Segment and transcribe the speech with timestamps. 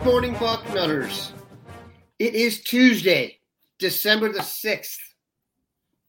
[0.00, 1.32] Good morning, Bucknutters.
[2.18, 3.38] It is Tuesday,
[3.78, 4.96] December the 6th,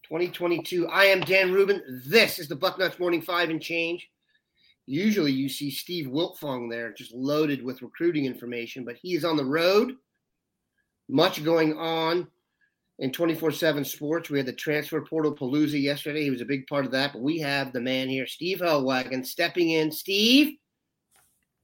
[0.03, 0.87] 2022.
[0.87, 1.83] I am Dan Rubin.
[2.07, 4.09] This is the Bucknuts Morning Five and Change.
[4.85, 9.35] Usually you see Steve Wiltfong there, just loaded with recruiting information, but he is on
[9.35, 9.97] the road.
[11.09, 12.27] Much going on
[12.99, 14.29] in 24 7 sports.
[14.29, 16.23] We had the transfer portal palooza yesterday.
[16.23, 19.25] He was a big part of that, but we have the man here, Steve Helwagen,
[19.25, 19.91] stepping in.
[19.91, 20.55] Steve,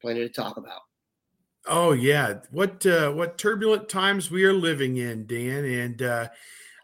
[0.01, 0.81] plenty to talk about.
[1.69, 5.65] Oh yeah, what uh, what turbulent times we are living in, Dan.
[5.65, 6.29] And uh,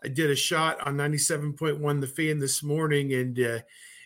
[0.03, 3.59] I did a shot on ninety seven point one The Fan this morning, and uh,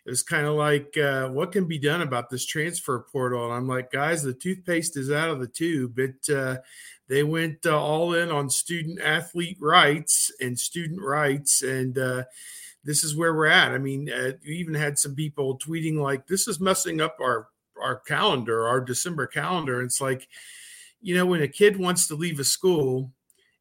[0.06, 3.46] it was kind of like, uh, what can be done about this transfer portal?
[3.46, 5.98] And I'm like, guys, the toothpaste is out of the tube.
[6.00, 6.58] It uh,
[7.08, 12.24] they went uh, all in on student athlete rights and student rights, and Uh,
[12.84, 13.72] this is where we're at.
[13.72, 17.50] I mean, uh, you even had some people tweeting like, "This is messing up our
[17.82, 20.28] our calendar, our December calendar." It's like
[21.02, 23.12] you know, when a kid wants to leave a school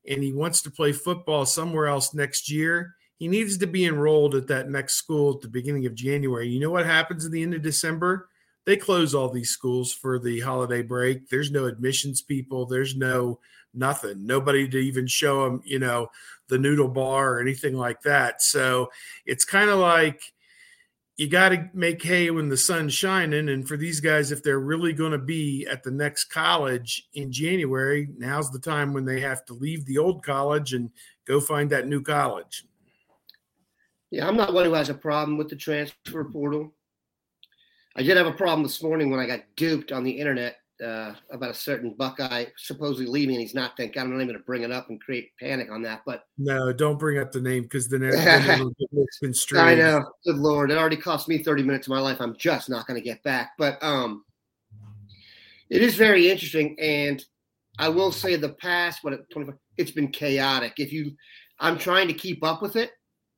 [0.09, 4.35] and he wants to play football somewhere else next year, he needs to be enrolled
[4.35, 6.49] at that next school at the beginning of January.
[6.49, 8.29] You know what happens at the end of December?
[8.65, 11.29] They close all these schools for the holiday break.
[11.29, 12.67] There's no admissions people.
[12.67, 13.39] There's no
[13.73, 14.27] nothing.
[14.27, 16.09] Nobody to even show them, you know,
[16.49, 18.43] the noodle bar or anything like that.
[18.43, 18.91] So
[19.25, 20.21] it's kind of like
[21.17, 23.49] you got to make hay when the sun's shining.
[23.49, 27.33] And for these guys, if they're really going to be at the next college in
[27.33, 30.91] January, now's the time when they have to leave the old college and
[31.27, 32.65] go find that new college.
[34.11, 36.75] Yeah, I'm not one who has a problem with the transfer portal.
[37.97, 41.15] I did have a problem this morning when I got duped on the internet uh,
[41.31, 43.77] about a certain Buckeye supposedly leaving, and he's not.
[43.77, 46.03] Thank God, I'm not even going to bring it up and create panic on that.
[46.07, 49.61] But no, don't bring up the name because then it's been straight.
[49.61, 50.05] I know.
[50.25, 52.21] Good lord, it already cost me 30 minutes of my life.
[52.21, 53.53] I'm just not going to get back.
[53.59, 54.25] But um,
[55.71, 57.25] it is very interesting, and
[57.79, 60.75] I will say the past what 25, it's been chaotic.
[60.79, 61.13] If you,
[61.61, 62.93] I'm trying to keep up with it,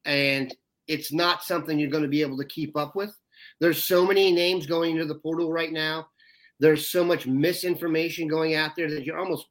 [0.05, 0.55] and
[0.87, 3.15] it's not something you're going to be able to keep up with.
[3.61, 6.09] There's so many names going into the portal right now
[6.61, 9.47] there's so much misinformation going out there that you're almost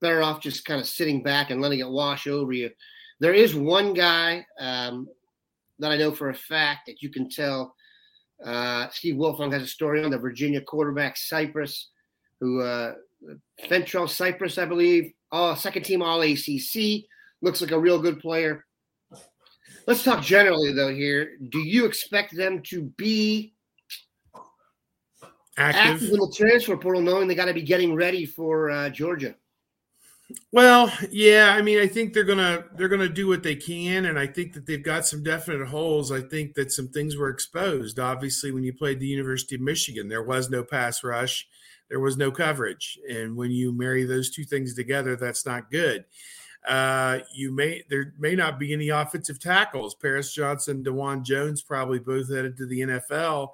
[0.00, 2.70] better off just kind of sitting back and letting it wash over you.
[3.20, 5.08] There is one guy um,
[5.78, 7.74] that I know for a fact that you can tell.
[8.44, 11.90] Uh, Steve Wiltfong has a story on the Virginia quarterback Cypress,
[12.40, 12.94] who uh,
[14.06, 17.04] Cypress, I believe, all second team All ACC,
[17.42, 18.64] looks like a real good player.
[19.86, 21.32] Let's talk generally though here.
[21.50, 23.54] Do you expect them to be
[25.58, 28.88] active, active in the transfer portal, knowing they got to be getting ready for uh,
[28.88, 29.34] Georgia.
[30.52, 34.18] Well, yeah, I mean, I think they're gonna they're gonna do what they can, and
[34.18, 36.12] I think that they've got some definite holes.
[36.12, 37.98] I think that some things were exposed.
[37.98, 41.48] Obviously, when you played the University of Michigan, there was no pass rush,
[41.88, 46.04] there was no coverage, and when you marry those two things together, that's not good.
[46.66, 49.94] Uh, you may there may not be any offensive tackles.
[49.94, 53.52] Paris Johnson, Dawand Jones, probably both headed to the NFL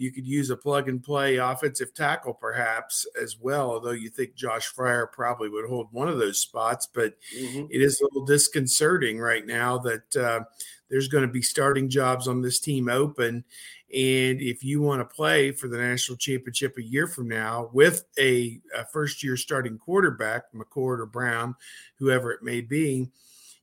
[0.00, 4.34] you could use a plug and play offensive tackle perhaps as well, although you think
[4.34, 6.88] Josh Fryar probably would hold one of those spots.
[6.92, 7.66] But mm-hmm.
[7.70, 10.40] it is a little disconcerting right now that uh,
[10.88, 13.44] there's going to be starting jobs on this team open.
[13.92, 18.04] And if you want to play for the national championship a year from now with
[18.18, 21.56] a, a first year starting quarterback, McCord or Brown,
[21.98, 23.10] whoever it may be,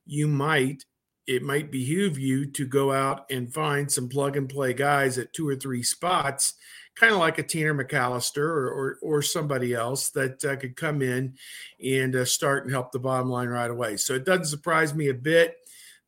[0.04, 0.84] you might
[1.28, 5.34] it might behoove you to go out and find some plug and play guys at
[5.34, 6.54] two or three spots,
[6.94, 11.02] kind of like a Tanner McCalister or, or, or somebody else that uh, could come
[11.02, 11.34] in
[11.84, 13.98] and uh, start and help the bottom line right away.
[13.98, 15.56] So it doesn't surprise me a bit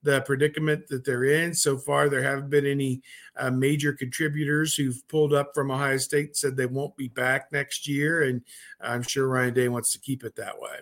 [0.02, 1.52] the predicament that they're in.
[1.52, 3.02] So far, there haven't been any
[3.37, 7.87] uh, major contributors who've pulled up from Ohio State said they won't be back next
[7.87, 8.40] year, and
[8.81, 10.78] I'm sure Ryan Day wants to keep it that way.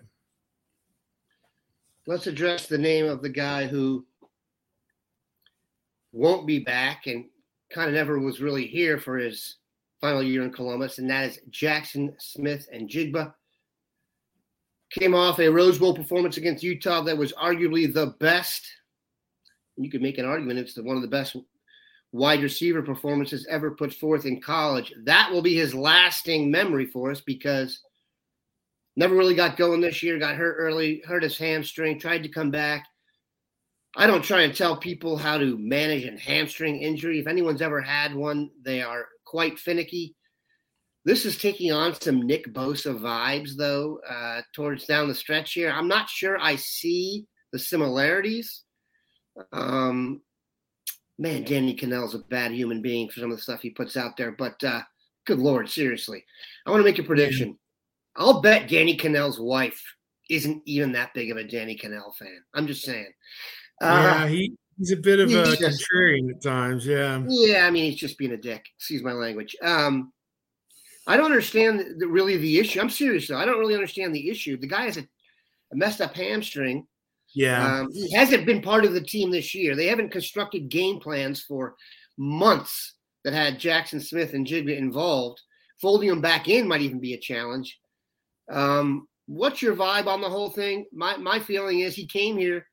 [2.07, 4.07] Let's address the name of the guy who
[6.19, 7.27] won't be back and
[7.73, 9.57] kind of never was really here for his
[10.01, 13.33] final year in Columbus, and that is Jaxon Smith-Njigba.
[14.91, 18.67] Came off a Rose Bowl performance against Utah that was arguably the best.
[19.77, 21.37] You could make an argument it's one of the best
[22.11, 24.93] wide receiver performances ever put forth in college.
[25.05, 27.81] That will be his lasting memory for us because
[28.97, 32.51] never really got going this year, got hurt early, hurt his hamstring, tried to come
[32.51, 32.87] back.
[33.99, 37.19] I don't try and tell people how to manage a hamstring injury.
[37.19, 40.15] If anyone's ever had one, they are quite finicky.
[41.05, 45.73] This is taking on some Nick Bosa vibes, though, uh, towards down the stretch here.
[45.73, 48.63] I'm not sure I see the similarities.
[49.53, 50.21] Um,
[51.19, 54.17] man, Danny Kanell's a bad human being for some of the stuff he puts out
[54.17, 54.83] there, but uh,
[55.27, 56.25] good Lord, seriously.
[56.65, 57.59] I want to make a prediction.
[58.15, 59.83] I'll bet Danny Kanell's wife
[60.31, 62.45] isn't even that big of a Danny Kanell fan.
[62.55, 63.13] I'm just saying.
[63.81, 66.87] Uh, yeah, he, he's a bit of a just, contrarian at times.
[66.87, 67.23] Yeah.
[67.27, 68.67] Yeah, I mean, he's just being a dick.
[68.77, 69.57] Excuse my language.
[69.63, 70.13] Um,
[71.07, 72.81] I don't understand the, really the issue.
[72.81, 73.39] I'm serious though.
[73.39, 74.59] I don't really understand the issue.
[74.59, 75.07] The guy has a,
[75.73, 76.87] a messed up hamstring.
[77.35, 77.81] Yeah.
[77.81, 79.75] Um, he hasn't been part of the team this year.
[79.75, 81.77] They haven't constructed game plans for
[82.17, 85.41] months that had Jaxon Smith-Njigba involved.
[85.81, 87.79] Folding him back in might even be a challenge.
[88.51, 90.87] Um, what's your vibe on the whole thing?
[90.93, 92.67] My my feeling is he came here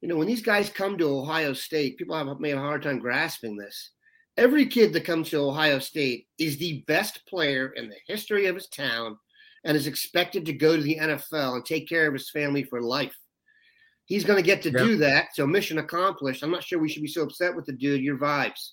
[0.00, 2.98] you know, when these guys come to Ohio State, people have made a hard time
[2.98, 3.90] grasping this.
[4.36, 8.54] Every kid that comes to Ohio State is the best player in the history of
[8.54, 9.16] his town
[9.64, 12.82] and is expected to go to the NFL and take care of his family for
[12.82, 13.16] life.
[14.04, 14.78] He's going to get to yep.
[14.78, 15.34] do that.
[15.34, 16.42] So, mission accomplished.
[16.42, 18.02] I'm not sure we should be so upset with the dude.
[18.02, 18.72] Your vibes.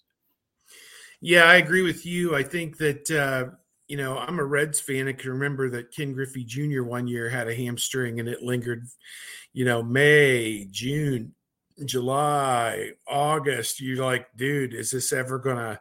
[1.21, 2.35] Yeah, I agree with you.
[2.35, 3.55] I think that, uh,
[3.87, 5.07] you know, I'm a Reds fan.
[5.07, 6.83] I can remember that Ken Griffey Jr.
[6.83, 8.87] one year had a hamstring and it lingered
[9.53, 11.33] you know, May, June,
[11.85, 15.79] July, August, you're like, dude, is this ever going to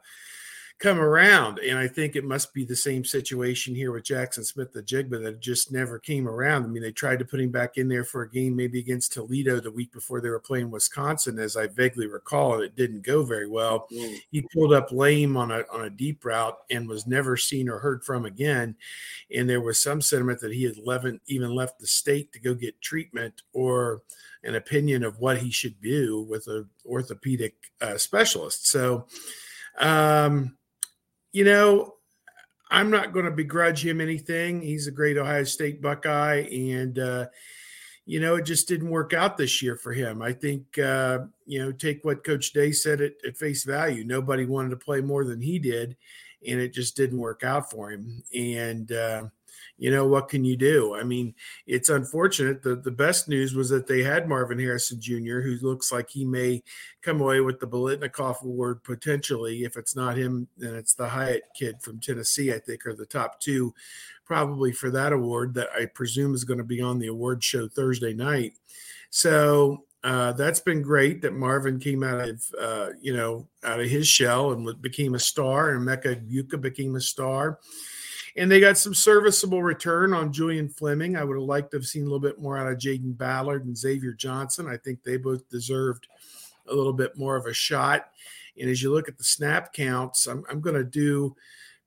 [0.82, 1.60] come around?
[1.60, 5.70] And I think it must be the same situation here with Jaxon Smith-Njigba, that just
[5.70, 6.64] never came around.
[6.64, 9.12] I mean, they tried to put him back in there for a game maybe against
[9.12, 13.06] Toledo the week before they were playing Wisconsin, as I vaguely recall, and it didn't
[13.06, 13.86] go very well.
[13.92, 14.18] Mm.
[14.30, 17.78] He pulled up lame on a on a deep route and was never seen or
[17.78, 18.74] heard from again.
[19.34, 20.76] And there was some sentiment that he had
[21.26, 24.02] even left the state to go get treatment or
[24.44, 28.66] an opinion of what he should do with an orthopedic uh, specialist.
[28.66, 29.06] So,
[29.78, 30.56] um,
[31.32, 31.94] you know,
[32.70, 34.62] I'm not going to begrudge him anything.
[34.62, 37.26] He's a great Ohio State Buckeye, and uh,
[38.06, 40.22] you know, it just didn't work out this year for him.
[40.22, 44.04] I think uh, you know, take what Coach Day said at, at face value.
[44.04, 45.96] Nobody wanted to play more than he did,
[46.46, 48.22] and it just didn't work out for him.
[48.34, 49.24] And uh,
[49.82, 50.94] you know, what can you do?
[50.94, 51.34] I mean,
[51.66, 52.62] it's unfortunate.
[52.62, 56.24] The, the best news was that they had Marvin Harrison Jr., who looks like he
[56.24, 56.62] may
[57.02, 59.64] come away with the Biletnikoff Award potentially.
[59.64, 63.04] If it's not him, then it's the Hyatt kid from Tennessee, I think, are the
[63.04, 63.74] top two
[64.24, 67.66] probably for that award that I presume is going to be on the award show
[67.66, 68.52] Thursday night.
[69.10, 73.90] So uh, that's been great that Marvin came out of uh, you know out of
[73.90, 77.58] his shell and became a star, and Emeka Egbuka became a star
[78.36, 81.16] and they got some serviceable return on Julian Fleming.
[81.16, 83.66] I would have liked to have seen a little bit more out of Jayden Ballard
[83.66, 84.68] and Xavier Johnson.
[84.68, 86.08] I think they both deserved
[86.68, 88.08] a little bit more of a shot.
[88.58, 91.36] And as you look at the snap counts, I'm, I'm going to do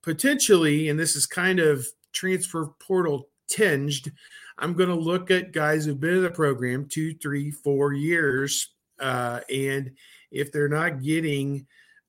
[0.02, 4.12] potentially, and this is kind of transfer portal tinged.
[4.58, 8.70] I'm going to look at guys who've been in the program two, three, four years.
[9.00, 9.92] Uh, and
[10.32, 11.66] if they're not getting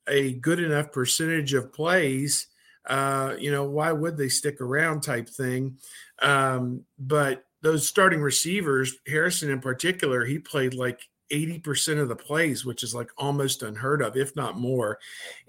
[0.08, 2.46] a good enough percentage of plays,
[2.86, 5.78] uh, you know, why would they stick around type thing.
[6.20, 11.00] Um, but those starting receivers, Harrison in particular, he played like
[11.32, 14.98] 80% of the plays, which is like almost unheard of, if not more.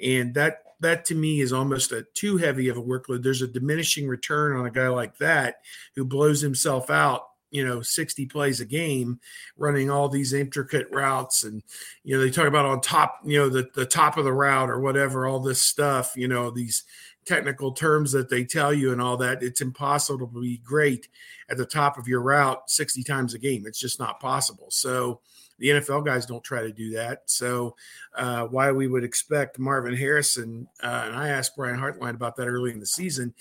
[0.01, 3.23] And that that to me is almost a too heavy of a workload.
[3.23, 5.57] There's a diminishing return on a guy like that
[5.95, 9.19] who blows himself out you know 60 plays a game
[9.55, 11.63] running all these intricate routes and
[12.03, 14.69] you know they talk about on top you know the, the top of the route
[14.69, 16.83] or whatever all this stuff you know these
[17.27, 21.07] technical terms that they tell you and all that, it's impossible to be great
[21.49, 23.65] at the top of your route 60 times a game.
[23.67, 24.67] It's just not possible.
[24.69, 25.21] So
[25.59, 27.23] the NFL guys don't try to do that.
[27.25, 27.75] So
[28.15, 32.47] uh, why we would expect Marvin Harrison, uh, and I asked Brian Hartline about that
[32.47, 33.33] early in the season,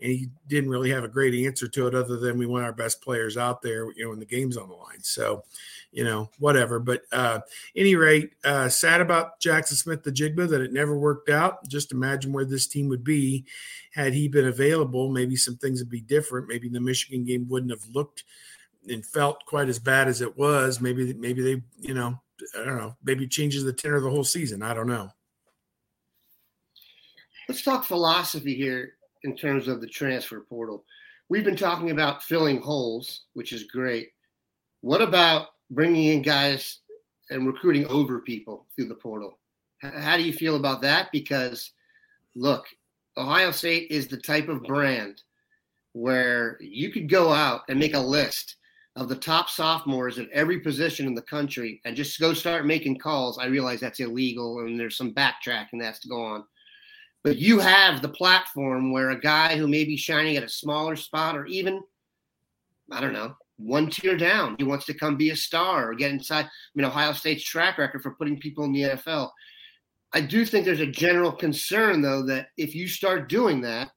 [0.00, 2.72] and he didn't really have a great answer to it other than we want our
[2.72, 5.02] best players out there, you know, when the game's on the line.
[5.02, 5.42] So,
[5.90, 6.78] you know, whatever.
[6.78, 7.40] But uh,
[7.74, 11.66] any rate, uh, sad about Jaxon Smith-Njigba that it never worked out.
[11.68, 13.44] Just imagine where this team would be
[13.92, 15.10] had he been available.
[15.10, 16.48] Maybe some things would be different.
[16.48, 18.24] Maybe the Michigan game wouldn't have looked–
[18.90, 20.80] and felt quite as bad as it was.
[20.80, 22.20] Maybe maybe they you know
[22.58, 24.62] I don't know maybe changes the tenor of the whole season.
[24.62, 25.10] I don't know.
[27.48, 30.84] Let's talk philosophy here in terms of the transfer portal.
[31.30, 34.10] We've been talking about filling holes, which is great.
[34.80, 36.80] What about bringing in guys
[37.30, 39.38] and recruiting over people through the portal?
[39.80, 41.10] How do you feel about that?
[41.12, 41.72] Because
[42.34, 42.66] look,
[43.16, 45.22] Ohio State is the type of brand
[45.92, 48.56] where you could go out and make a list
[48.98, 52.98] of the top sophomores at every position in the country and just go start making
[52.98, 56.44] calls, I realize that's illegal and there's some backtracking that's to go on.
[57.22, 60.96] But you have the platform where a guy who may be shining at a smaller
[60.96, 61.80] spot or even,
[62.90, 66.10] I don't know, one tier down, he wants to come be a star or get
[66.10, 66.46] inside.
[66.46, 69.30] I mean, Ohio State's track record for putting people in the NFL.
[70.12, 73.90] I do think there's a general concern, though, that if you start doing that,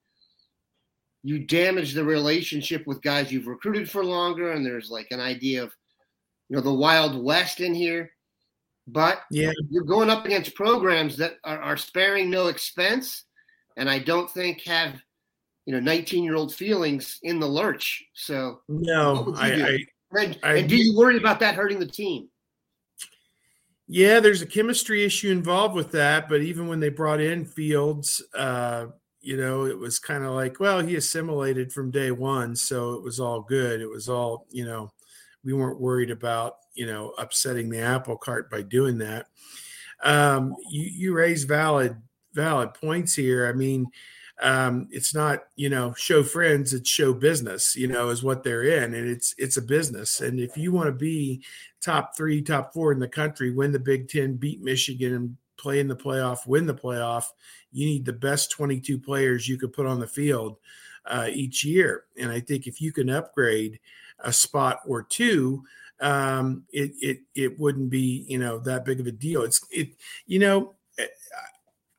[1.23, 5.63] you damage the relationship with guys you've recruited for longer, and there's like an idea
[5.63, 5.75] of
[6.49, 8.11] you know the wild west in here.
[8.87, 13.25] But yeah, you're going up against programs that are, are sparing no expense,
[13.77, 14.95] and I don't think have
[15.65, 18.03] you know 19 year old feelings in the lurch.
[18.13, 19.65] So no, I, do?
[19.65, 22.29] I, and, I, and do you worry about that hurting the team?
[23.87, 26.29] Yeah, there's a chemistry issue involved with that.
[26.29, 28.87] But even when they brought in Fields, uh,
[29.21, 33.03] you know, it was kind of like, well, he assimilated from day one, so it
[33.03, 33.79] was all good.
[33.79, 34.91] It was all, you know,
[35.43, 39.27] we weren't worried about, you know, upsetting the apple cart by doing that.
[40.03, 41.95] Um, you, you raise valid
[42.33, 43.47] valid points here.
[43.47, 43.87] I mean,
[44.41, 47.75] um, it's not you know show friends, it's show business.
[47.75, 50.21] You know, is what they're in, and it's it's a business.
[50.21, 51.43] And if you want to be
[51.79, 55.79] top three, top four in the country, win the Big Ten, beat Michigan, and play
[55.79, 57.25] in the playoff, win the playoff,
[57.71, 60.57] you need the best 22 players you could put on the field
[61.05, 62.05] uh, each year.
[62.17, 63.79] And I think if you can upgrade
[64.19, 65.63] a spot or two,
[65.99, 69.43] um, it it it wouldn't be you know that big of a deal.
[69.43, 69.89] It's it
[70.25, 71.05] you know eh,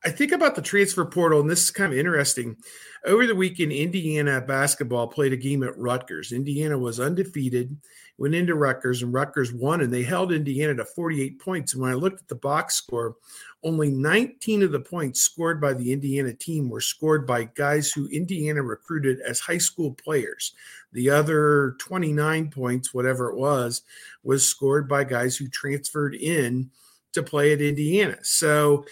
[0.03, 2.57] I think about the transfer portal, and this is kind of interesting.
[3.05, 6.33] Over the weekend, Indiana basketball played a game at Rutgers.
[6.33, 7.77] Indiana was undefeated
[8.17, 11.73] went into Rutgers and Rutgers won, and they held Indiana to 48 points.
[11.73, 13.15] And when I looked at the box score,
[13.63, 18.07] only 19 of the points scored by the Indiana team were scored by guys who
[18.07, 20.53] Indiana recruited as high school players.
[20.91, 23.81] The other 29 points, whatever it was,
[24.23, 26.69] was scored by guys who transferred in
[27.13, 28.17] to play at Indiana.
[28.21, 28.85] So,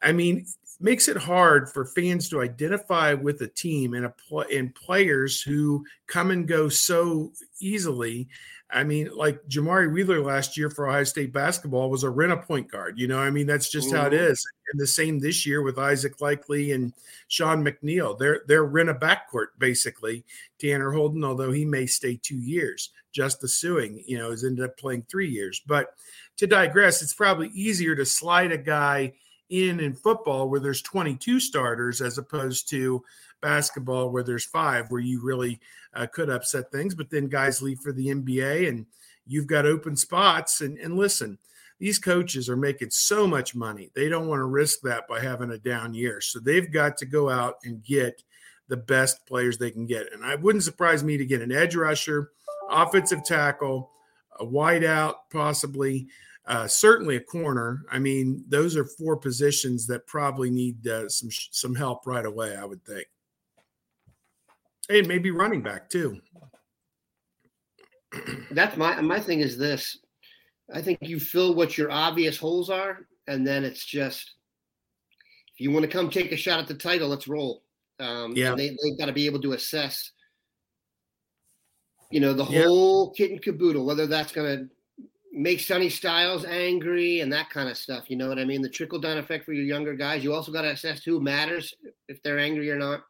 [0.00, 0.46] I mean,
[0.80, 5.40] makes it hard for fans to identify with a team and a pl- and players
[5.40, 8.28] who come and go so easily
[8.70, 12.36] I mean, like Jamari Wheeler last year for Ohio State basketball was a rent a
[12.36, 12.98] point guard.
[12.98, 13.96] You know, I mean, that's just Ooh.
[13.96, 14.32] how it mm-hmm.
[14.32, 14.44] is.
[14.72, 16.92] And the same this year with Isaac Likekele and
[17.28, 18.18] Sean McNeil.
[18.18, 20.24] They're they're rent a backcourt basically.
[20.58, 24.76] Tanner Holden, although he may stay two years, Justice Sueing, you know, has ended up
[24.78, 25.60] playing three years.
[25.66, 25.94] But
[26.38, 29.12] to digress, it's probably easier to slide a guy
[29.50, 33.04] in in football where there's 22 starters as opposed to
[33.40, 35.60] basketball where there's five, where you really
[35.94, 36.94] uh, could upset things.
[36.94, 38.86] But then guys leave for the NBA and
[39.26, 40.60] you've got open spots.
[40.60, 41.38] And, and listen,
[41.78, 43.90] these coaches are making so much money.
[43.94, 46.20] They don't want to risk that by having a down year.
[46.20, 48.22] So they've got to go out and get
[48.68, 50.12] the best players they can get.
[50.12, 52.30] And I wouldn't surprise me to get an edge rusher,
[52.70, 53.90] offensive tackle,
[54.38, 56.08] a wideout, possibly.
[56.46, 57.84] Uh, certainly a corner.
[57.90, 62.54] I mean, those are four positions that probably need uh, some some help right away.
[62.54, 63.06] I would think.
[64.88, 66.20] And maybe running back too.
[68.50, 69.98] That's my my thing is this.
[70.72, 74.34] I think you fill what your obvious holes are, and then it's just
[75.54, 77.62] if you want to come take a shot at the title, let's roll.
[78.00, 80.10] Um, yeah, they they've got to be able to assess,
[82.10, 82.64] you know, the yeah.
[82.64, 83.84] whole kit and caboodle.
[83.84, 84.68] Whether that's going to
[85.32, 88.04] make Sonny Styles angry and that kind of stuff.
[88.08, 88.62] You know what I mean?
[88.62, 90.24] The trickle down effect for your younger guys.
[90.24, 91.74] You also got to assess who matters
[92.08, 93.04] if they're angry or not.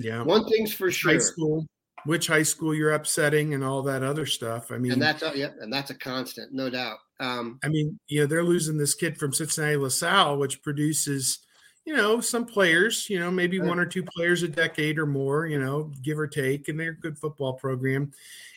[0.00, 0.22] Yeah.
[0.22, 1.12] One thing's for sure.
[1.12, 1.66] High school,
[2.04, 4.72] which high school you're upsetting and all that other stuff.
[4.72, 6.98] I mean, and that's a, yeah, and that's a constant, no doubt.
[7.20, 11.40] Um, I mean, you know, they're losing this kid from Cincinnati LaSalle, which produces,
[11.84, 15.46] you know, some players, you know, maybe one or two players a decade or more,
[15.46, 18.12] you know, give or take, and they're a good football program.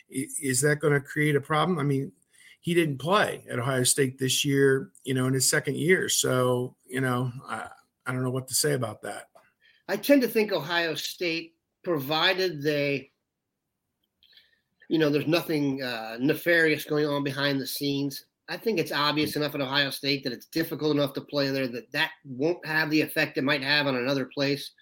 [0.08, 1.78] Is that going to create a problem?
[1.78, 2.12] I mean,
[2.60, 6.08] he didn't play at Ohio State this year, you know, in his second year.
[6.08, 7.68] So, you know, I,
[8.06, 9.28] I don't know what to say about that.
[9.88, 13.10] I tend to think Ohio State, provided they,
[14.88, 18.24] you know, there's nothing uh, nefarious going on behind the scenes.
[18.48, 21.68] I think it's obvious enough at Ohio State that it's difficult enough to play there
[21.68, 24.72] that that won't have the effect it might have on another place.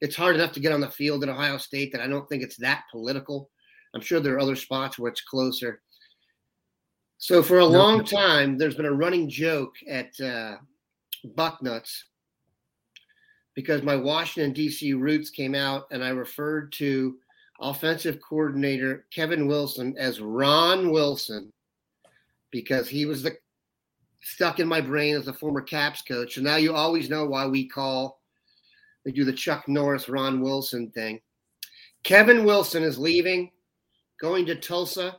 [0.00, 2.42] It's hard enough to get on the field at Ohio State that I don't think
[2.42, 3.50] it's that political.
[3.94, 5.82] I'm sure there are other spots where it's closer.
[7.18, 10.56] So for a long time, there's been a running joke at uh,
[11.36, 12.02] Bucknuts
[13.54, 14.94] because my Washington D.C.
[14.94, 17.16] roots came out, and I referred to
[17.60, 21.52] offensive coordinator Kevin Wilson as Ron Wilson
[22.50, 23.36] because he was the
[24.22, 26.34] stuck in my brain as a former Caps coach.
[26.34, 28.20] So now you always know why we call
[29.04, 31.20] they do the Chuck Norris Ron Wilson thing.
[32.04, 33.50] Kevin Wilson is leaving,
[34.20, 35.16] going to Tulsa.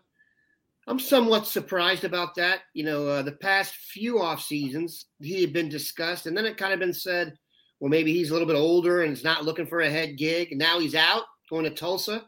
[0.88, 2.62] I'm somewhat surprised about that.
[2.74, 6.58] You know, uh, the past few off seasons he had been discussed, and then it
[6.58, 7.38] kind of been said,
[7.80, 10.50] well, maybe he's a little bit older and is not looking for a head gig.
[10.52, 12.26] And now he's out going to Tulsa,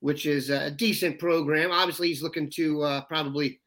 [0.00, 1.70] which is a decent program.
[1.70, 3.60] Obviously, he's looking to uh, probably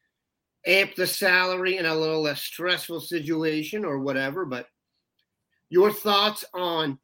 [0.65, 4.45] amp the salary in a little less stressful situation or whatever.
[4.45, 4.67] But
[5.69, 6.99] your thoughts on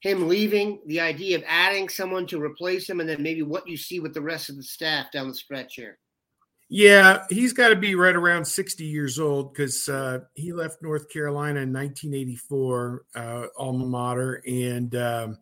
[0.00, 3.76] him leaving, the idea of adding someone to replace him, and then maybe what you
[3.76, 5.98] see with the rest of the staff down the stretch here.
[6.68, 11.08] Yeah, he's got to be right around 60 years old because uh, he left North
[11.08, 15.38] Carolina in 1984, uh, alma mater, and um,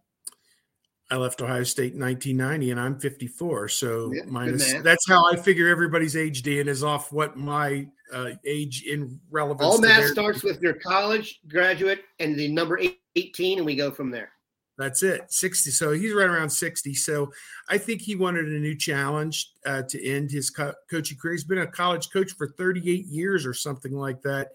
[1.11, 3.69] I left Ohio State in 1990 and I'm 54.
[3.69, 8.31] So yeah, minus that's how I figure everybody's age, Dan, is off what my uh,
[8.45, 9.63] age in relevance.
[9.63, 12.81] All math starts with your college graduate and the number
[13.17, 14.34] 18, and we go from there.
[14.77, 15.71] That's it, 60.
[15.71, 16.95] So he's right around 60.
[16.95, 17.31] So
[17.69, 21.35] I think he wanted a new challenge uh, to end his co- coaching career.
[21.35, 24.51] He's been a college coach for 38 years or something like that.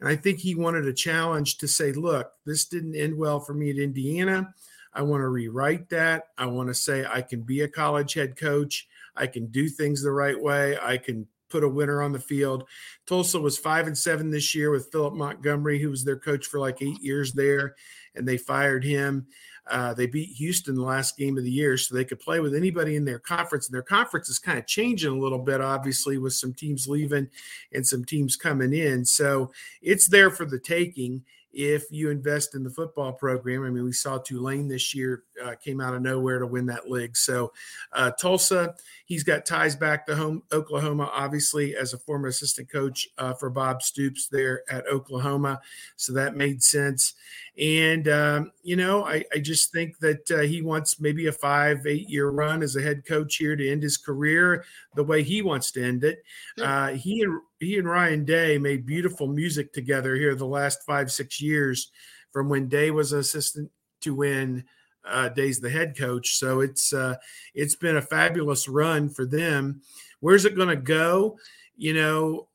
[0.00, 3.54] And I think he wanted a challenge to say, look, this didn't end well for
[3.54, 4.52] me at Indiana.
[4.92, 6.28] I want to rewrite that.
[6.36, 8.88] I want to say I can be a college head coach.
[9.14, 10.76] I can do things the right way.
[10.80, 12.64] I can put a winner on the field.
[13.06, 16.58] Tulsa was five and seven this year with Philip Montgomery, who was their coach for
[16.58, 17.74] like eight years there,
[18.14, 19.26] and they fired him.
[19.70, 22.54] Uh, they beat Houston the last game of the year, so they could play with
[22.54, 23.68] anybody in their conference.
[23.68, 27.28] And their conference is kind of changing a little bit, obviously, with some teams leaving
[27.72, 29.04] and some teams coming in.
[29.04, 33.64] So it's there for the taking if you invest in the football program.
[33.64, 36.90] I mean, we saw Tulane this year uh, came out of nowhere to win that
[36.90, 37.16] league.
[37.16, 37.52] So
[37.92, 38.74] uh, Tulsa,
[39.06, 43.50] he's got ties back to home Oklahoma, obviously as a former assistant coach uh, for
[43.50, 45.60] Bob Stoops there at Oklahoma.
[45.96, 47.14] So that made sense.
[47.58, 51.86] And um, you know, I, I, just think that uh, he wants maybe a five,
[51.86, 55.42] eight year run as a head coach here to end his career the way he
[55.42, 56.22] wants to end it.
[56.60, 61.12] Uh, he and he and Ryan Day made beautiful music together here the last five,
[61.12, 61.92] six years,
[62.32, 63.70] from when Day was an assistant
[64.00, 64.64] to when
[65.04, 66.36] uh, Day's the head coach.
[66.36, 67.16] So it's uh,
[67.54, 69.82] it's been a fabulous run for them.
[70.20, 71.38] Where's it going to go?
[71.76, 72.48] You know,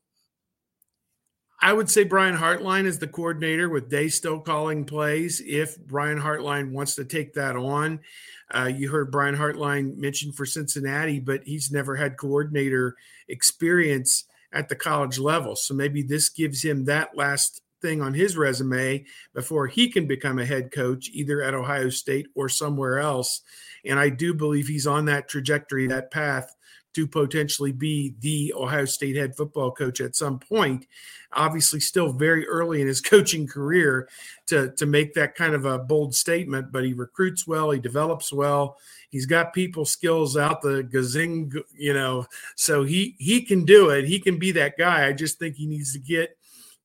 [1.60, 5.40] I would say Brian Hartline is the coordinator with Day still calling plays.
[5.44, 8.00] If Brian Hartline wants to take that on,
[8.54, 12.96] uh, you heard Brian Hartline mention for Cincinnati, but he's never had coordinator
[13.28, 14.24] experience
[14.56, 15.54] at the college level.
[15.54, 20.38] So maybe this gives him that last thing on his resume before he can become
[20.38, 23.42] a head coach, either at Ohio State or somewhere else.
[23.84, 26.54] And I do believe he's on that trajectory, that path
[26.96, 30.86] to potentially be the Ohio State head football coach at some point.
[31.34, 34.08] Obviously, still very early in his coaching career
[34.46, 38.32] to, to make that kind of a bold statement, but he recruits well, he develops
[38.32, 38.78] well,
[39.10, 44.06] he's got people skills out the gazing, you know, so he he can do it.
[44.06, 45.06] He can be that guy.
[45.06, 46.34] I just think he needs to get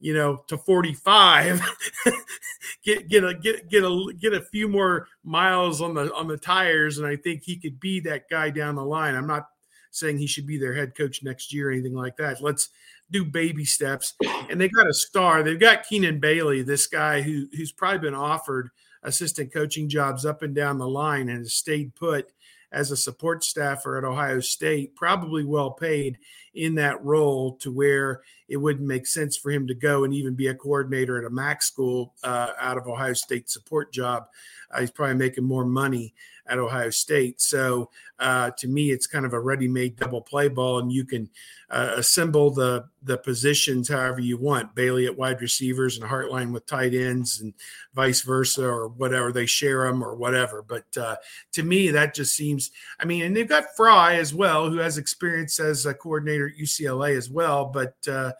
[0.01, 1.61] you know to 45
[2.83, 6.37] get get a get get a get a few more miles on the on the
[6.37, 9.45] tires and i think he could be that guy down the line i'm not
[9.91, 12.41] saying he should be their head coach next year or anything like that.
[12.41, 12.69] Let's
[13.11, 14.13] do baby steps.
[14.49, 15.43] And they got a star.
[15.43, 18.71] They've got Keenan Bailey, this guy who who's probably been offered
[19.03, 22.31] assistant coaching jobs up and down the line and has stayed put
[22.71, 26.17] as a support staffer at Ohio State, probably well paid
[26.53, 30.35] in that role to where it wouldn't make sense for him to go and even
[30.35, 34.27] be a coordinator at a MAC school uh, out of Ohio State support job.
[34.71, 36.13] Uh, he's probably making more money
[36.51, 37.41] at Ohio State.
[37.41, 41.29] So uh, to me, it's kind of a ready-made double play ball, and you can
[41.69, 44.75] uh, assemble the the positions however you want.
[44.75, 47.53] Bailey at wide receivers and Hartline with tight ends, and
[47.95, 50.61] vice versa, or whatever they share them or whatever.
[50.61, 51.15] But uh,
[51.53, 52.69] to me, that just seems.
[52.99, 56.61] I mean, and they've got Frye as well, who has experience as a coordinator at
[56.61, 57.65] UCLA as well.
[57.65, 58.33] But uh,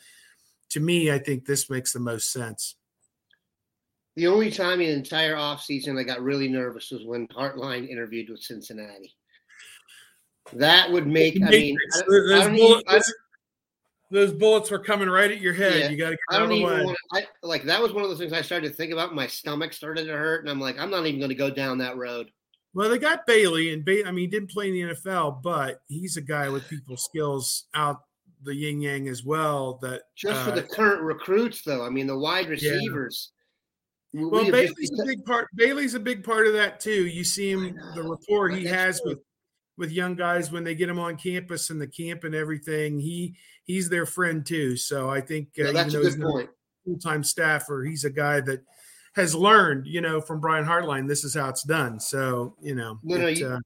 [0.69, 2.75] to me, I think this makes the most sense.
[4.15, 8.29] The only time in the entire offseason I got really nervous was when Hartline interviewed
[8.29, 9.15] with Cincinnati.
[10.53, 13.01] That would make, I mean, I those, bullets, even,
[14.09, 15.79] those, bullets were coming right at your head.
[15.79, 18.09] Yeah, you got to get I don't even want to, like, that was one of
[18.09, 19.15] those things I started to think about.
[19.15, 21.77] My stomach started to hurt, and I'm like, I'm not even going to go down
[21.77, 22.31] that road.
[22.73, 25.81] Well, they got Bailey, and ba- I mean, he didn't play in the NFL, but
[25.87, 28.01] he's a guy with people skills out
[28.43, 29.79] the yin yang as well.
[29.81, 33.29] That just uh, for the current recruits, though, I mean, the wide receivers.
[33.31, 33.37] Yeah
[34.13, 35.47] well, we Bailey's just, a big part.
[35.55, 37.07] Bailey's a big part of that too.
[37.07, 39.11] You see him, the rapport he has true.
[39.11, 39.19] with
[39.77, 42.99] with young guys when they get him on campus and the camp and everything.
[42.99, 44.77] He he's their friend too.
[44.77, 46.49] So I think uh, that's a good point.
[46.85, 48.61] Full time staffer, he's a guy that
[49.15, 51.07] has learned, you know, from Brian Hartline.
[51.07, 51.99] This is how it's done.
[51.99, 53.59] So you know, no, no, you, uh,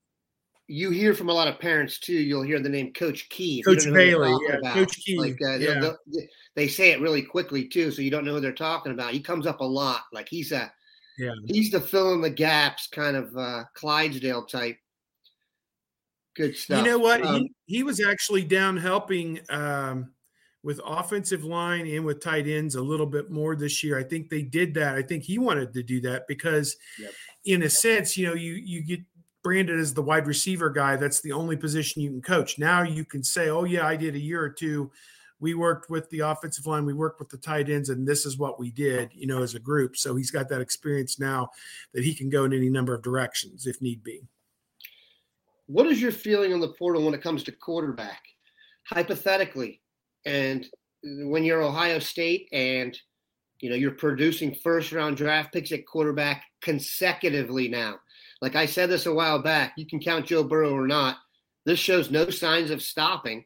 [0.68, 2.14] you, hear from a lot of parents too.
[2.14, 5.80] You'll hear the name Coach Key, Coach Bailey, yeah, Coach Key, like uh, yeah.
[5.80, 8.92] They'll, they'll, they say it really quickly too, so you don't know who they're talking
[8.92, 9.12] about.
[9.12, 10.04] He comes up a lot.
[10.14, 10.72] Like he's a
[11.18, 14.78] yeah, he's the fill in the gaps kind of uh, Clydesdale type.
[16.36, 16.84] Good stuff.
[16.84, 17.26] You know what?
[17.26, 20.12] Um, he he was actually down helping um,
[20.64, 24.00] with offensive line and with tight ends a little bit more this year.
[24.00, 24.96] I think they did that.
[24.96, 27.12] I think he wanted to do that because, yep.
[27.46, 29.02] in a sense, you know, you you get
[29.46, 30.96] branded as the wide receiver guy.
[30.96, 32.58] That's the only position you can coach.
[32.58, 34.92] Now you can say, "Oh yeah, I did a year or two
[35.40, 38.38] we worked with the offensive line, we worked with the tight ends, and this is
[38.38, 39.98] what we did, you know, as a group.
[39.98, 41.50] So he's got that experience now
[41.94, 44.22] that he can go in any number of directions if need be.
[45.68, 48.22] What is your feeling on the portal when it comes to quarterback?
[48.86, 49.82] Hypothetically,
[50.26, 50.68] and
[51.04, 52.98] when you're Ohio State and
[53.60, 57.96] you know you're producing first round draft picks at quarterback consecutively now.
[58.42, 61.18] Like I said this a while back, you can count Joe Burrow or not.
[61.66, 63.46] This shows no signs of stopping.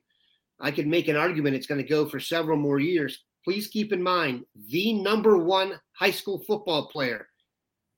[0.59, 3.23] I could make an argument it's going to go for several more years.
[3.45, 7.27] Please keep in mind the number one high school football player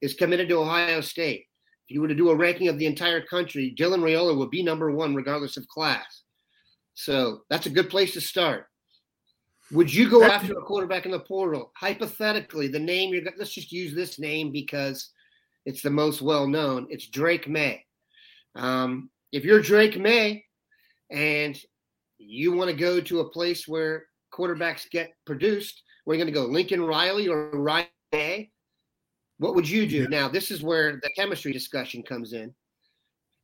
[0.01, 1.45] is committed to Ohio State.
[1.87, 4.63] If you were to do a ranking of the entire country, Dylan Raiola would be
[4.63, 6.23] number one regardless of class.
[6.93, 8.67] So that's a good place to start.
[9.71, 11.71] Would you go after a quarterback in the portal?
[11.75, 15.11] Hypothetically, the name you're let's just use this name because
[15.65, 16.87] it's the most well known.
[16.89, 17.85] It's Drake Maye.
[18.55, 20.45] Um, if you're Drake Maye
[21.09, 21.57] and
[22.17, 26.39] you want to go to a place where quarterbacks get produced, where you're going to
[26.39, 28.51] go Lincoln Riley or Ryan Day,
[29.37, 30.07] what would you do?
[30.07, 32.53] Now, this is where the chemistry discussion comes in.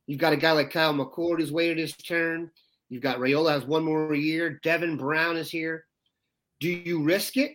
[0.06, 2.50] You've got a guy like Kyle McCord who's waited his turn.
[2.88, 4.58] You've got Raiola has one more year.
[4.62, 5.84] Devin Brown is here.
[6.60, 7.52] Do you risk it?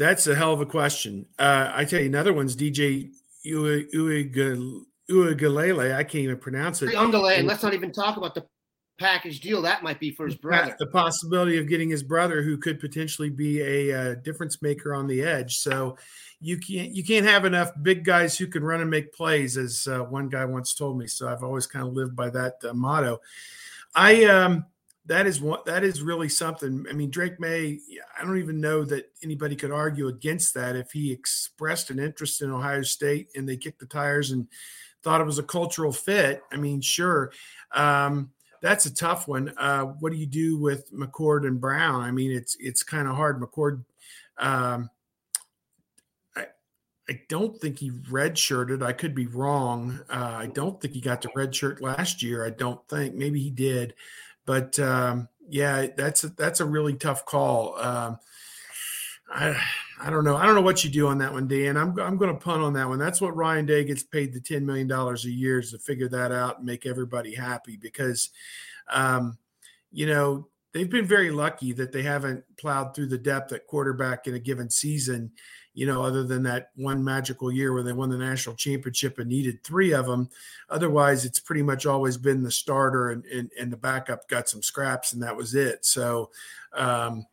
[0.00, 1.26] That's a hell of a question.
[1.38, 3.10] Uh, I tell you, another one's DJ
[3.46, 4.74] Uiagalelei.
[5.94, 6.94] I can't even pronounce it.
[7.40, 8.46] And let's not even talk about the
[8.98, 10.74] package deal that might be for his brother.
[10.78, 15.06] The possibility of getting his brother, who could potentially be a uh, difference maker on
[15.06, 15.58] the edge.
[15.58, 15.98] So
[16.40, 19.86] you can't you can't have enough big guys who can run and make plays, as
[19.86, 21.08] uh, one guy once told me.
[21.08, 23.20] So I've always kind of lived by that uh, motto.
[23.94, 24.64] I um,
[25.06, 26.86] that is what that is really something.
[26.88, 27.78] I mean, Drake Maye,
[28.18, 32.42] I don't even know that anybody could argue against that if he expressed an interest
[32.42, 34.46] in Ohio State and they kicked the tires and
[35.02, 36.42] thought it was a cultural fit.
[36.52, 37.32] I mean, sure.
[37.74, 38.30] Um,
[38.62, 39.54] that's a tough one.
[39.56, 42.02] Uh, what do you do with McCord and Brown?
[42.02, 43.40] I mean, it's it's kind of hard.
[43.40, 43.84] McCord,
[44.38, 44.90] um,
[46.36, 46.46] I
[47.08, 48.82] I don't think he redshirted.
[48.82, 50.00] I could be wrong.
[50.10, 52.44] Uh, I don't think he got the red shirt last year.
[52.44, 53.14] I don't think.
[53.14, 53.94] Maybe he did,
[54.46, 57.76] but um, yeah, that's a, that's a really tough call.
[57.78, 58.18] Um,
[59.30, 59.60] I
[60.02, 60.36] I don't know.
[60.36, 61.76] I don't know what you do on that one, Dan.
[61.76, 62.98] I'm I'm going to punt on that one.
[62.98, 66.08] That's what Ryan Day gets paid the ten million dollars a year is to figure
[66.08, 68.30] that out and make everybody happy because,
[68.90, 69.38] um,
[69.92, 74.26] you know, they've been very lucky that they haven't plowed through the depth at quarterback
[74.26, 75.32] in a given season.
[75.74, 79.28] You know, other than that one magical year where they won the national championship and
[79.28, 80.28] needed three of them.
[80.68, 84.62] Otherwise, it's pretty much always been the starter and and, and the backup got some
[84.62, 85.84] scraps and that was it.
[85.84, 86.30] So.
[86.72, 87.26] Um,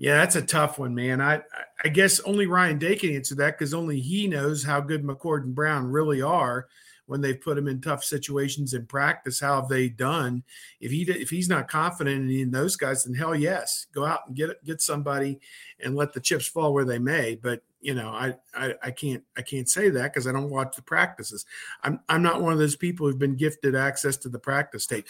[0.00, 1.20] yeah, that's a tough one, man.
[1.20, 1.42] I
[1.84, 5.42] I guess only Ryan Day can answer that because only he knows how good McCord
[5.42, 6.68] and Brown really are
[7.10, 9.40] when they've put him in tough situations in practice.
[9.40, 10.44] How have they done?
[10.80, 14.36] If he if he's not confident in those guys, then hell yes, go out and
[14.36, 15.40] get get somebody
[15.80, 17.34] and let the chips fall where they may.
[17.34, 20.76] But you know, I, I, I can't I can't say that because I don't watch
[20.76, 21.46] the practices.
[21.82, 25.06] I'm I'm not one of those people who've been gifted access to the practice tape.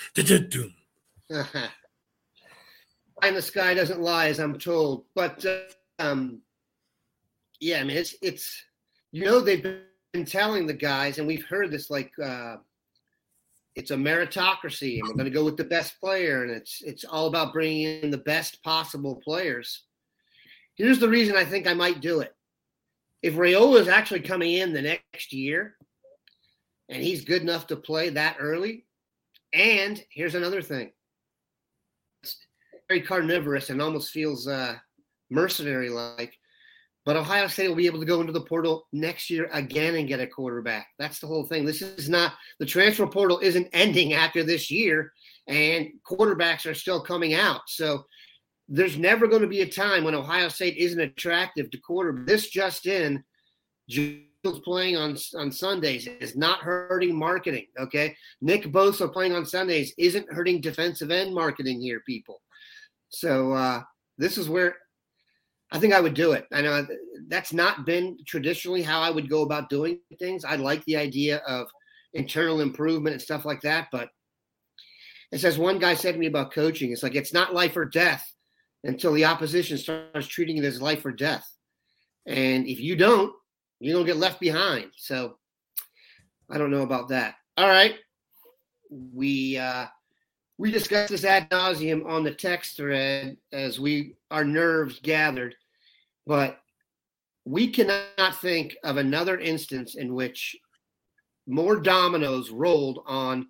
[3.23, 5.05] and the sky doesn't lie, as I'm told.
[5.15, 5.61] But uh,
[5.99, 6.41] um,
[7.61, 8.63] yeah, I mean, it's it's
[9.13, 9.63] you know they've
[10.13, 12.57] been telling the guys, and we've heard this like uh,
[13.77, 17.05] it's a meritocracy, and we're going to go with the best player, and it's it's
[17.05, 19.85] all about bringing in the best possible players.
[20.75, 22.35] Here's the reason I think I might do it.
[23.23, 25.77] If Raiola is actually coming in the next year,
[26.89, 28.87] and he's good enough to play that early,
[29.53, 30.93] and here's another thing.
[32.23, 32.37] It's
[32.89, 34.77] very carnivorous and almost feels uh,
[35.31, 36.39] mercenary like
[37.07, 40.07] but Ohio State will be able to go into the portal next year again and
[40.07, 40.89] get a quarterback.
[40.99, 41.65] That's the whole thing.
[41.65, 45.13] This is not the transfer portal isn't ending after this year,
[45.47, 47.63] and quarterbacks are still coming out.
[47.69, 48.05] So
[48.71, 52.25] there's never going to be a time when Ohio State isn't attractive to quarter.
[52.25, 53.23] This just in,
[53.89, 57.67] Jules playing on on Sundays is not hurting marketing.
[57.79, 62.41] Okay, Nick Bosa playing on Sundays isn't hurting defensive end marketing here, people.
[63.09, 63.83] So uh,
[64.19, 64.77] this is where
[65.73, 66.47] I think I would do it.
[66.53, 66.87] I know
[67.27, 70.45] that's not been traditionally how I would go about doing things.
[70.45, 71.67] I like the idea of
[72.15, 73.89] internal improvement and stuff like that.
[73.91, 74.11] But
[75.33, 77.85] it says one guy said to me about coaching, it's like it's not life or
[77.85, 78.25] death
[78.85, 81.51] until the opposition starts treating it as life or death.
[82.27, 83.33] And if you don't,
[83.79, 84.91] you're gonna get left behind.
[84.97, 85.37] So
[86.51, 87.35] I don't know about that.
[87.57, 87.97] All right.
[88.91, 89.87] We uh
[90.59, 95.55] we discussed this ad nauseum on the text thread as we our nerves gathered.
[96.27, 96.61] But
[97.45, 100.57] we cannot think of another instance in which
[101.47, 103.49] more dominoes rolled on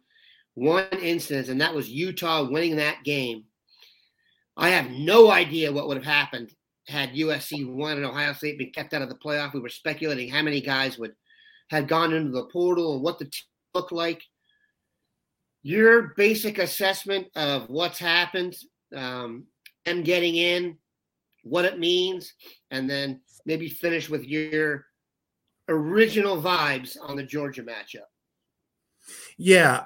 [0.54, 3.44] one instance, and that was Utah winning that game.
[4.56, 6.52] I have no idea what would have happened
[6.86, 9.54] had USC won and Ohio State been kept out of the playoff.
[9.54, 11.12] We were speculating how many guys would
[11.70, 14.22] have gone into the portal and what the team looked like.
[15.62, 18.56] Your basic assessment of what's happened,
[18.94, 19.46] um,
[19.84, 20.78] them getting in,
[21.42, 22.34] what it means,
[22.70, 24.86] and then maybe finish with your
[25.68, 28.08] original vibes on the Georgia matchup.
[29.38, 29.84] Yeah,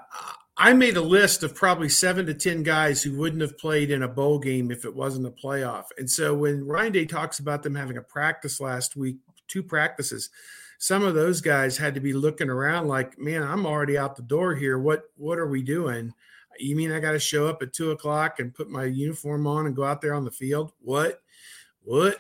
[0.56, 4.04] I made a list of probably seven to 10 guys who wouldn't have played in
[4.04, 5.86] a bowl game if it wasn't a playoff.
[5.98, 9.16] And so when Ryan Day talks about them having a practice last week,
[9.48, 10.30] two practices,
[10.78, 14.22] some of those guys had to be looking around like, man, I'm already out the
[14.22, 14.78] door here.
[14.78, 16.12] What what are we doing?
[16.58, 19.66] You mean I got to show up at two o'clock and put my uniform on
[19.66, 20.72] and go out there on the field?
[20.80, 21.20] What?
[21.82, 22.18] What?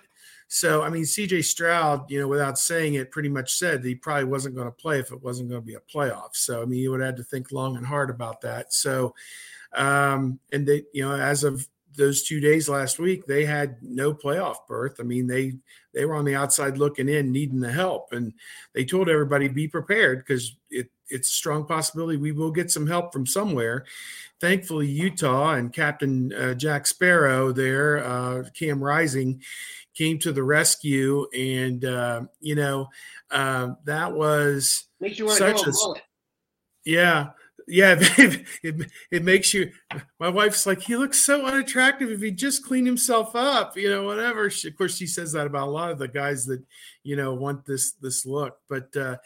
[0.48, 3.94] So, I mean, CJ Stroud, you know, without saying it, pretty much said that he
[3.94, 6.34] probably wasn't going to play if it wasn't going to be a playoff.
[6.34, 8.72] So, I mean, you would have to think long and hard about that.
[8.72, 9.14] So,
[9.72, 14.12] um, and they, you know, as of those two days last week, they had no
[14.12, 14.96] playoff berth.
[15.00, 15.54] I mean, they
[15.92, 18.32] they were on the outside looking in, needing the help, and
[18.72, 22.86] they told everybody be prepared because it it's a strong possibility we will get some
[22.86, 23.84] help from somewhere.
[24.40, 29.42] Thankfully, Utah and Captain uh, Jack Sparrow there, uh, Cam Rising,
[29.94, 32.88] came to the rescue, and uh, you know
[33.30, 36.00] uh, that was makes you want to go a,
[36.84, 37.30] yeah.
[37.66, 39.72] Yeah, it, it, it makes you.
[40.20, 44.02] My wife's like, he looks so unattractive if he just cleaned himself up, you know,
[44.02, 44.50] whatever.
[44.50, 46.62] She, of course, she says that about a lot of the guys that,
[47.04, 48.58] you know, want this this look.
[48.68, 49.16] But uh,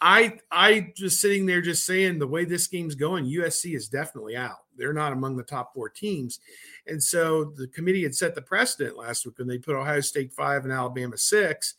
[0.00, 4.36] I I just sitting there just saying the way this game's going, USC is definitely
[4.36, 4.58] out.
[4.80, 6.40] They're not among the top four teams.
[6.86, 10.32] And so the committee had set the precedent last week when they put Ohio State
[10.32, 11.74] five and Alabama six.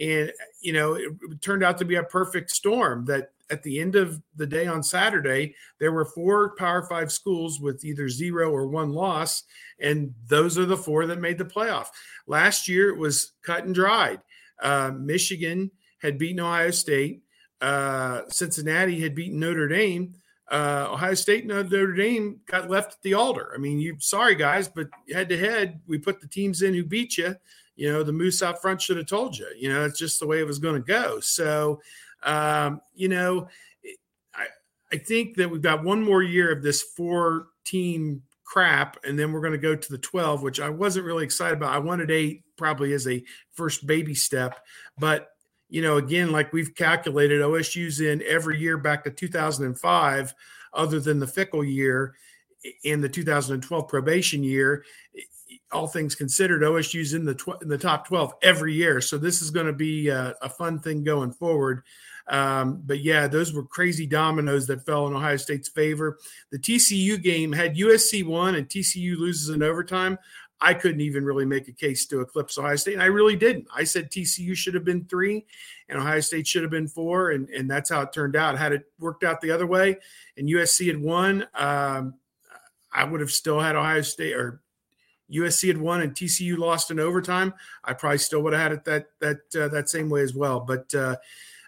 [0.00, 3.94] And you know, it, turned out to be a perfect storm that at the end
[3.94, 8.66] of the day on Saturday, there were four Power Five schools with either zero or
[8.66, 9.44] one loss,
[9.78, 11.86] and those are the four that made the playoff.
[12.26, 14.20] Last year, it was cut and dried.
[14.60, 17.22] Uh, Michigan had beaten Ohio State
[17.60, 20.14] uh, Cincinnati had beaten Notre Dame,
[20.50, 23.52] uh, Ohio State and Notre Dame got left at the altar.
[23.54, 26.84] I mean, you sorry guys, but head to head, we put the teams in who
[26.84, 27.34] beat you.
[27.74, 29.48] You know, the moose out front should have told you.
[29.56, 31.20] You know, it's just the way it was going to go.
[31.20, 31.80] So,
[32.22, 33.48] um, you know,
[34.34, 34.46] I
[34.92, 39.32] I think that we've got one more year of this four team crap, and then
[39.32, 41.74] we're going to go to the twelve, which I wasn't really excited about.
[41.74, 44.64] I wanted eight probably as a first baby step,
[44.98, 45.30] but
[45.68, 50.34] you know, again, like we've calculated, OSU's in every year back to 2005,
[50.72, 52.14] other than the fickle year
[52.84, 54.84] in the 2012 probation year.
[55.72, 59.00] All things considered, OSU's in the tw- in the top 12 every year.
[59.00, 61.82] So this is going to be a, a, fun thing going forward.
[62.28, 66.18] Um, but yeah, those were crazy dominoes that fell in Ohio State's favor.
[66.50, 70.18] The TCU game had USC won and TCU loses in overtime.
[70.60, 72.94] I couldn't even really make a case to eclipse Ohio State.
[72.94, 73.66] And I really didn't.
[73.74, 75.44] I said TCU should have been three
[75.88, 77.30] and Ohio State should have been four.
[77.30, 78.58] And, and that's how it turned out.
[78.58, 79.98] Had it worked out the other way
[80.36, 82.14] and USC had won, um,
[82.92, 84.62] I would have still had Ohio State or
[85.30, 87.52] USC had won and TCU lost in overtime.
[87.84, 90.60] I probably still would have had it that that uh, that same way as well.
[90.60, 91.16] But uh,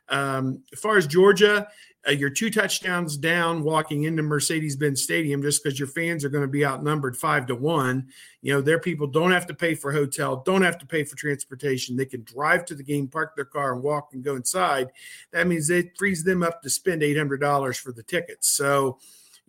[0.09, 1.68] um, as far as Georgia,
[2.07, 6.43] uh, you're two touchdowns down walking into Mercedes-Benz Stadium just because your fans are going
[6.43, 8.09] to be outnumbered five to one.
[8.41, 11.17] You know, their people don't have to pay for hotel, don't have to pay for
[11.17, 11.97] transportation.
[11.97, 14.91] They can drive to the game, park their car, and walk and go inside.
[15.33, 18.55] That means it frees them up to spend eight hundred dollars for the tickets.
[18.57, 18.99] So.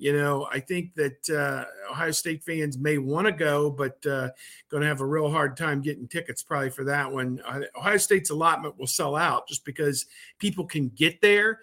[0.02, 4.30] You know, I think that uh, Ohio State fans may want to go, but uh,
[4.70, 7.42] going to have a real hard time getting tickets probably for that one.
[7.46, 10.06] Uh, Ohio State's allotment will sell out just because
[10.38, 11.60] people can get there.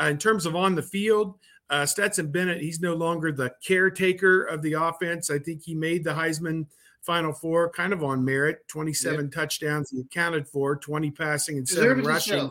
[0.00, 1.38] Uh, in terms of on the field,
[1.70, 5.30] uh, Stetson Bennett, he's no longer the caretaker of the offense.
[5.30, 6.66] I think he made the Heisman
[7.02, 9.32] Final Four kind of on merit 27 yep.
[9.32, 12.50] touchdowns he accounted for, 20 passing and seven rushing.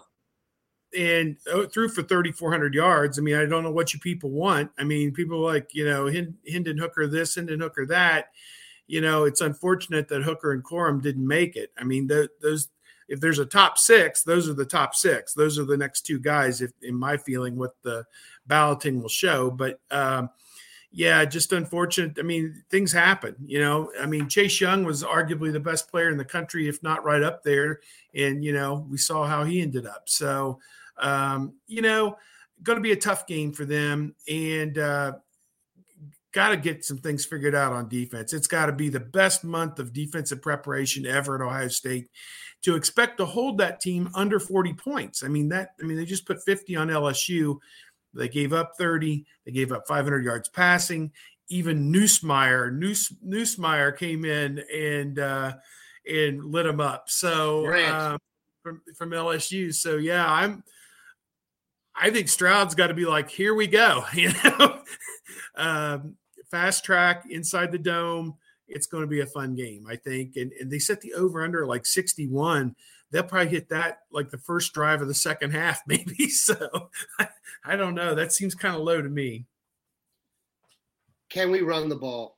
[0.97, 3.19] And oh, threw for 3,400 yards.
[3.19, 4.71] I mean, I don't know what you people want.
[4.79, 8.27] I mean, people like, you know, Hendon Hooker this, Hendon Hooker that.
[8.87, 11.71] You know, it's unfortunate that Hooker and Corum didn't make it.
[11.77, 12.69] I mean, the, those
[13.07, 15.33] if there's a top six, those are the top six.
[15.33, 18.05] Those are the next two guys, if in my feeling, what the
[18.47, 19.49] balloting will show.
[19.49, 20.29] But um,
[20.91, 22.17] yeah, just unfortunate.
[22.19, 23.35] I mean, things happen.
[23.45, 26.81] You know, I mean, Chase Young was arguably the best player in the country, if
[26.81, 27.81] not right up there.
[28.15, 30.09] And you know, we saw how he ended up.
[30.09, 30.59] So,
[30.97, 32.17] um, you know,
[32.63, 35.13] going to be a tough game for them, and uh,
[36.33, 38.33] got to get some things figured out on defense.
[38.33, 42.09] It's got to be the best month of defensive preparation ever at Ohio State
[42.63, 45.23] to expect to hold that team under 40 points.
[45.23, 47.57] I mean, that, I mean, they just put 50 on LSU.
[48.13, 51.11] They gave up 30, they gave up 500 yards passing.
[51.49, 55.53] Even Nussmeier, News, Nussmeier came in and, uh,
[56.11, 57.09] and lit them up.
[57.09, 58.19] So, um,
[58.63, 59.73] from, from LSU.
[59.73, 60.63] So, yeah, I'm,
[61.99, 64.81] I think Stroud's got to be like, here we go, you know,
[65.55, 66.15] um,
[66.51, 70.35] fast track inside the dome it's going to be a fun game, I think.
[70.35, 72.75] And, and they set the over under like 61.
[73.11, 76.29] They'll probably hit that like the first drive of the second half, maybe.
[76.29, 77.29] So I,
[77.65, 78.15] I don't know.
[78.15, 79.45] That seems kind of low to me.
[81.29, 82.37] Can we run the ball?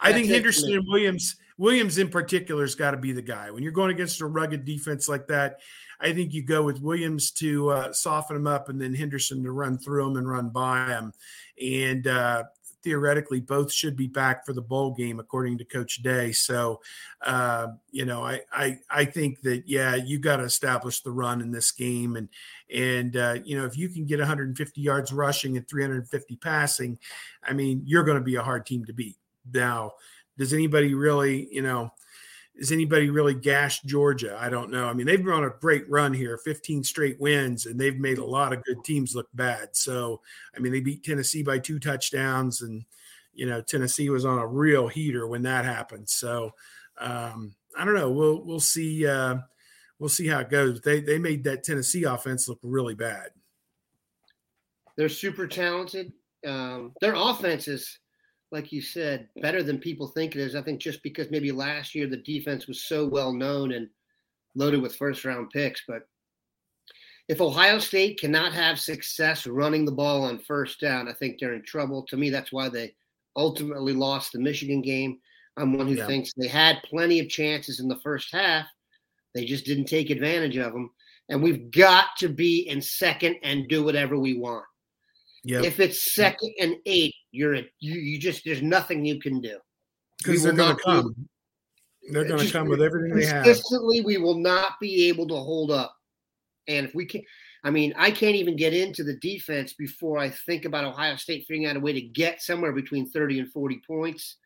[0.00, 3.50] I think Henderson and Williams, Williams in particular, has got to be the guy.
[3.50, 5.60] When you're going against a rugged defense like that,
[6.00, 9.52] I think you go with Williams to uh, soften them up and then Henderson to
[9.52, 11.12] run through them and run by them.
[11.60, 12.44] And uh,
[12.84, 16.30] theoretically both should be back for the bowl game according to coach day.
[16.30, 16.82] So
[17.22, 21.40] uh, you know I, I i think that yeah you got to establish the run
[21.40, 22.16] in this game.
[22.16, 22.28] And
[22.72, 26.98] and uh, you know if you can get 150 yards rushing and 350 passing
[27.42, 29.16] i mean you're going to be a hard team to beat.
[29.52, 29.92] Now
[30.36, 31.90] does anybody really you know
[32.56, 34.38] is anybody really gashed Georgia?
[34.40, 34.86] I don't know.
[34.86, 38.18] I mean, they've been on a great run here, 15 straight wins, and they've made
[38.18, 39.70] a lot of good teams look bad.
[39.72, 40.20] So,
[40.56, 42.84] I mean, they beat Tennessee by two touchdowns, and
[43.32, 46.08] you know, Tennessee was on a real heater when that happened.
[46.08, 46.52] So,
[46.98, 48.12] um, I don't know.
[48.12, 49.04] We'll we'll see.
[49.04, 49.38] Uh,
[49.98, 50.80] we'll see how it goes.
[50.80, 53.30] They they made that Tennessee offense look really bad.
[54.96, 56.12] They're super talented.
[56.46, 57.98] Um, their offense is
[58.54, 60.54] like you said, better than people think it is.
[60.54, 63.88] I think just because maybe last year the defense was so well known and
[64.54, 65.82] loaded with first round picks.
[65.88, 66.06] But
[67.28, 71.54] if Ohio State cannot have success running the ball on first down, I think they're
[71.54, 72.04] in trouble.
[72.04, 72.94] To me, that's why they
[73.34, 75.18] ultimately lost the Michigan game.
[75.56, 76.06] I'm one who yeah.
[76.06, 78.66] thinks they had plenty of chances in the first half.
[79.34, 80.90] They just didn't take advantage of them.
[81.28, 84.64] And we've got to be in second and do whatever we want.
[85.42, 85.64] Yep.
[85.64, 89.58] If it's second and eight, you're a, you you just there's nothing you can do.
[90.18, 91.14] Because they're going to come.
[92.10, 93.44] they're going to come with everything they have.
[93.44, 95.94] Consistently, we will not be able to hold up.
[96.68, 97.22] And if we can,
[97.64, 101.44] I mean, I can't even get into the defense before I think about Ohio State
[101.48, 104.36] figuring out a way to get somewhere between 30 and 40 points.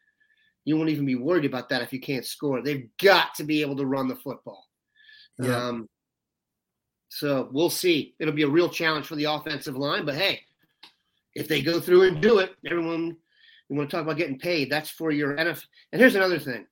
[0.65, 2.63] You won't even be worried about that if you can't score.
[2.63, 4.67] They've got to be able to run the football.
[5.39, 5.57] Yeah.
[5.57, 5.89] Um,
[7.11, 8.15] so we'll see.
[8.19, 10.41] It'll be a real challenge for the offensive line, but hey,
[11.39, 13.17] if they go through and do it, everyone
[13.69, 14.71] you want to talk about getting paid.
[14.71, 15.65] That's for your NFL.
[15.93, 16.67] And here's another thing: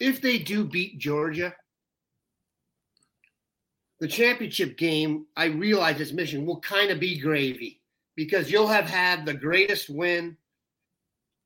[0.00, 1.54] if they do beat Georgia,
[4.00, 7.80] the championship game, I realize this mission will kind of be gravy
[8.14, 10.36] because you'll have had the greatest win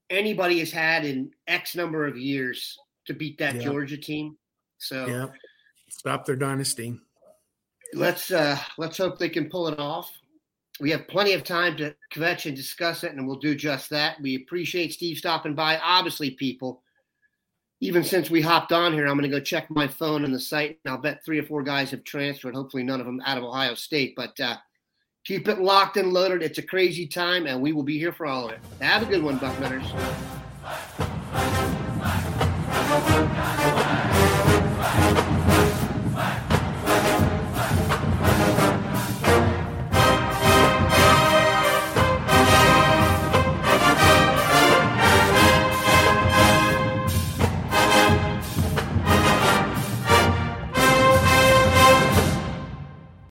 [0.09, 4.37] anybody has had in X number of years to beat that Georgia team.
[4.79, 5.27] So, yeah,
[5.88, 6.99] stop their dynasty.
[7.94, 10.11] let's uh, let's hope they can pull it off.
[10.81, 14.18] We have plenty of time to kvetch and discuss it, and we'll do just that.
[14.20, 15.78] We appreciate Steve stopping by.
[15.78, 16.83] Obviously, people,
[17.81, 20.40] even since we hopped on here, I'm going to go check my phone and the
[20.40, 22.54] site, and I'll bet three or four guys have transferred.
[22.54, 24.56] Hopefully, none of them out of Ohio State, but uh,
[25.24, 26.42] keep it locked and loaded.
[26.42, 28.60] It's a crazy time, and we will be here for all of it.
[28.81, 29.38] Have a good one.